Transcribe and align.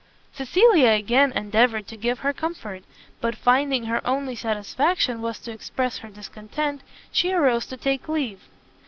Cecilia 0.33 0.89
again 0.89 1.31
endeavoured 1.31 1.85
to 1.89 1.95
give 1.95 2.21
her 2.21 2.33
comfort; 2.33 2.83
but 3.19 3.35
finding 3.35 3.83
her 3.85 4.01
only 4.03 4.33
satisfaction 4.33 5.21
was 5.21 5.37
to 5.41 5.51
express 5.51 5.99
her 5.99 6.09
discontent, 6.09 6.81
she 7.11 7.31
arose 7.31 7.67
to 7.67 7.77
take 7.77 8.09
leave. 8.09 8.41